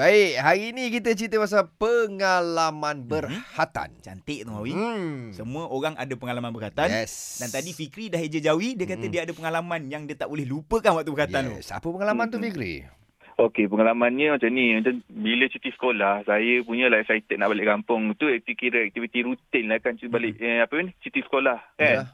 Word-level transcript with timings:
Baik, 0.00 0.40
hari 0.40 0.72
ni 0.72 0.88
kita 0.88 1.12
cerita 1.12 1.36
pasal 1.36 1.68
pengalaman 1.76 3.04
berhatan. 3.04 3.92
Cantik 4.00 4.48
tu 4.48 4.52
Mawi. 4.56 4.72
Hmm. 4.72 5.28
Semua 5.36 5.68
orang 5.68 5.92
ada 6.00 6.16
pengalaman 6.16 6.56
berkatan. 6.56 6.88
Yes. 6.88 7.36
Dan 7.36 7.52
tadi 7.52 7.76
Fikri 7.76 8.08
dah 8.08 8.16
eja 8.16 8.40
jawi, 8.40 8.80
dia 8.80 8.88
kata 8.88 9.04
Mm. 9.04 9.12
dia 9.12 9.20
ada 9.28 9.36
pengalaman 9.36 9.92
yang 9.92 10.08
dia 10.08 10.16
tak 10.16 10.32
boleh 10.32 10.48
lupakan 10.48 10.96
waktu 10.96 11.12
berkatan 11.12 11.52
tu. 11.52 11.60
Yes. 11.60 11.68
Apa 11.68 11.84
pengalaman 11.84 12.32
tu 12.32 12.40
Hmm. 12.40 12.48
Fikri? 12.48 12.88
Okey, 13.36 13.68
pengalamannya 13.68 14.40
macam 14.40 14.48
ni. 14.48 14.72
Macam 14.72 15.04
bila 15.04 15.44
cuti 15.52 15.68
sekolah, 15.68 16.24
saya 16.24 16.54
punya 16.64 16.88
lah 16.88 17.04
excited 17.04 17.36
nak 17.36 17.52
balik 17.52 17.68
kampung. 17.68 18.16
Tu 18.16 18.24
aktiviti 18.24 18.56
kira 18.56 18.80
aktiviti 18.88 19.20
rutin 19.20 19.68
lah 19.68 19.84
kan 19.84 20.00
cuti 20.00 20.08
balik 20.08 20.40
eh, 20.40 20.64
apa 20.64 20.80
ni? 20.80 20.96
Cuti 21.04 21.20
sekolah 21.28 21.60
kan. 21.76 22.08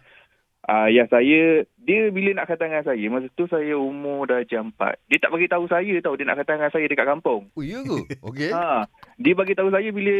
Ah 0.66 0.90
ya 0.90 1.06
saya 1.06 1.62
dia 1.86 2.10
bila 2.10 2.34
nak 2.34 2.50
kata 2.50 2.66
dengan 2.66 2.82
saya 2.82 3.06
masa 3.06 3.30
tu 3.38 3.46
saya 3.46 3.78
umur 3.78 4.26
dah 4.26 4.42
jam 4.42 4.74
4. 4.74 4.98
Dia 5.06 5.22
tak 5.22 5.30
bagi 5.30 5.46
tahu 5.46 5.70
saya 5.70 5.94
tahu 6.02 6.18
dia 6.18 6.26
nak 6.26 6.42
kata 6.42 6.58
dengan 6.58 6.70
saya 6.74 6.86
dekat 6.90 7.06
kampung. 7.06 7.46
Oh, 7.54 7.62
ya 7.62 7.78
ke? 7.86 8.18
Okey. 8.26 8.50
Ha, 8.50 8.90
dia 9.22 9.32
bagi 9.38 9.54
tahu 9.54 9.70
saya 9.70 9.86
bila 9.94 10.18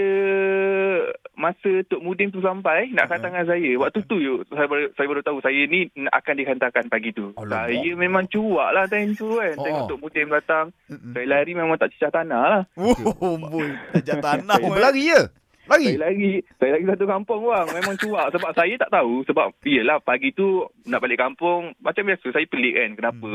masa 1.35 1.83
Tok 1.91 1.99
Mudin 2.07 2.31
tu 2.31 2.39
sampai 2.39 2.95
nak 2.95 3.11
kata 3.11 3.27
dengan 3.27 3.43
saya. 3.51 3.71
Waktu 3.83 3.99
tu 4.07 4.23
you, 4.23 4.47
saya 4.55 4.71
baru, 4.71 4.95
saya 4.95 5.07
baru 5.11 5.23
tahu 5.27 5.39
saya 5.43 5.61
ni 5.67 5.91
akan 5.91 6.35
dihantarkan 6.39 6.87
pagi 6.87 7.11
tu. 7.11 7.35
Alamak. 7.35 7.67
Saya 7.67 7.91
memang 7.99 8.25
cuak 8.31 8.71
lah 8.71 8.87
time 8.87 9.19
tu 9.19 9.35
kan. 9.35 9.59
Oh. 9.59 9.65
Tengok 9.67 9.83
Tok 9.91 10.01
Mudin 10.07 10.31
datang. 10.31 10.67
Mm-mm. 10.87 11.19
Saya 11.19 11.27
lari 11.27 11.53
memang 11.59 11.75
tak 11.75 11.91
cicah 11.99 12.15
tanah 12.15 12.43
lah. 12.47 12.63
Oh, 12.79 13.35
boy. 13.51 13.75
Tajak 13.99 14.23
tanah. 14.23 14.63
Berlari 14.63 15.11
ya? 15.11 15.27
Lari? 15.67 15.87
Saya 15.95 15.99
lari. 15.99 16.33
Saya 16.59 16.71
lari 16.79 16.85
satu 16.87 17.05
kampung 17.11 17.43
bang. 17.51 17.67
Memang 17.75 17.95
cuak. 17.99 18.27
Sebab 18.35 18.51
saya 18.55 18.75
tak 18.79 18.91
tahu. 18.95 19.27
Sebab 19.27 19.47
yelah 19.67 19.99
pagi 19.99 20.31
tu 20.31 20.63
nak 20.87 21.03
balik 21.03 21.19
kampung. 21.19 21.75
Macam 21.83 22.07
biasa 22.07 22.27
saya 22.31 22.47
pelik 22.47 22.75
kan. 22.79 22.91
Kenapa 22.95 23.31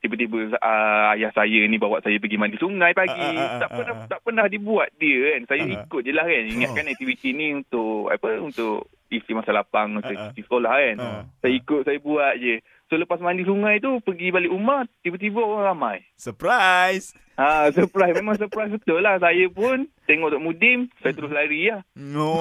tiba-tiba 0.00 0.54
uh, 0.62 1.14
ayah 1.18 1.32
saya 1.34 1.60
ni 1.66 1.76
bawa 1.80 1.98
saya 2.04 2.16
pergi 2.22 2.38
mandi 2.38 2.56
sungai 2.62 2.94
pagi. 2.94 3.18
Ah, 3.18 3.34
ah, 3.34 3.42
ah, 3.42 3.58
tak 3.58 3.70
ah, 3.70 3.76
pernah 3.76 3.94
ah. 3.98 4.06
tak 4.06 4.20
pernah 4.22 4.46
dibuat 4.46 4.88
dia 4.96 5.18
kan. 5.34 5.42
Saya 5.50 5.62
Ah, 5.66 5.68
ah. 5.72 5.76
ikut 5.82 6.00
je 6.06 6.12
lah 6.14 6.26
kan. 6.30 6.44
Ingatkan 6.46 6.90
aktiviti 6.92 7.30
ni 7.34 7.46
untuk 7.58 8.12
apa 8.14 8.28
untuk 8.38 8.86
isi 9.10 9.32
masa 9.32 9.54
lapang 9.54 9.94
masa 9.96 10.12
ah. 10.12 10.18
cuti 10.30 10.42
sekolah 10.42 10.72
kan. 10.74 10.96
Ah. 10.98 11.22
Saya 11.42 11.52
ikut 11.54 11.80
saya 11.86 11.98
buat 12.02 12.34
je. 12.38 12.62
So 12.86 12.94
lepas 12.94 13.18
mandi 13.18 13.42
sungai 13.42 13.82
tu 13.82 13.98
pergi 13.98 14.30
balik 14.30 14.54
rumah 14.54 14.86
tiba-tiba 15.02 15.42
orang 15.42 15.74
ramai. 15.74 15.96
Surprise. 16.14 17.10
Ha, 17.34 17.66
surprise. 17.76 18.14
Memang 18.14 18.38
surprise 18.38 18.70
betul 18.70 19.02
lah. 19.02 19.18
Saya 19.18 19.50
pun 19.50 19.90
tengok 20.06 20.30
Tok 20.30 20.42
Mudim, 20.42 20.86
saya 21.02 21.10
terus 21.10 21.34
lari 21.34 21.66
lah. 21.66 21.82
No. 21.98 22.38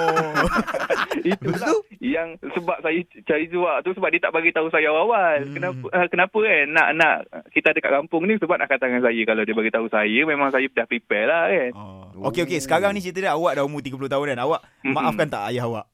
Itulah 1.26 1.82
yang 1.98 2.38
sebab 2.38 2.78
saya 2.86 3.02
cari 3.26 3.50
jual 3.50 3.82
tu 3.82 3.98
sebab 3.98 4.10
dia 4.14 4.22
tak 4.22 4.38
bagi 4.38 4.54
tahu 4.54 4.70
saya 4.70 4.94
awal-awal. 4.94 5.50
Hmm. 5.50 5.54
Kenapa 5.58 5.86
uh, 5.90 6.08
kenapa 6.14 6.38
kan 6.38 6.64
nak 6.70 6.88
nak 6.94 7.16
kita 7.50 7.74
dekat 7.74 7.92
kampung 7.92 8.30
ni 8.30 8.38
sebab 8.38 8.56
nak 8.62 8.70
kata 8.70 8.86
dengan 8.86 9.02
saya 9.02 9.22
kalau 9.26 9.42
dia 9.42 9.58
bagi 9.58 9.74
tahu 9.74 9.88
saya 9.90 10.20
memang 10.30 10.54
saya 10.54 10.70
dah 10.70 10.86
prepare 10.86 11.26
lah 11.26 11.44
kan. 11.50 11.72
Oh. 11.74 12.30
Okey 12.30 12.46
okey, 12.46 12.62
sekarang 12.62 12.94
ni 12.94 13.02
cerita 13.02 13.26
dia 13.26 13.34
awak 13.34 13.58
dah 13.58 13.66
umur 13.66 13.82
30 13.82 13.98
tahun 13.98 14.26
kan. 14.38 14.40
Awak 14.46 14.62
Mm-mm. 14.86 14.94
maafkan 14.94 15.28
tak 15.28 15.50
ayah 15.50 15.66
awak? 15.66 15.90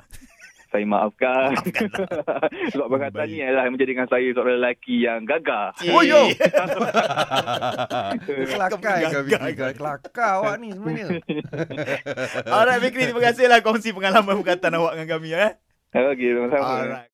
Saya 0.71 0.87
maafkan. 0.87 1.51
sebab 2.71 2.87
Oh, 2.87 2.89
perkataan 2.89 3.27
ni 3.27 3.43
adalah 3.43 3.67
yang 3.67 3.75
menjadikan 3.75 4.07
saya 4.07 4.31
seorang 4.31 4.55
lelaki 4.63 5.03
yang 5.03 5.27
gagah. 5.27 5.75
Oh, 5.91 5.99
yo. 5.99 6.31
Eh. 6.31 6.39
Kelakar. 8.47 9.11
Fikri? 9.27 9.75
Kelakar 9.75 10.29
awak 10.39 10.55
ni 10.63 10.71
sebenarnya. 10.71 11.19
Alright 12.47 12.79
Fikri, 12.79 13.11
terima 13.11 13.21
kasihlah 13.21 13.59
kongsi 13.59 13.91
pengalaman 13.91 14.39
berkatan 14.39 14.71
awak 14.79 14.95
dengan 14.95 15.09
kami 15.19 15.29
eh. 15.35 15.51
Okey, 15.91 16.29
sama-sama. 16.31 16.63
Alright. 16.63 17.09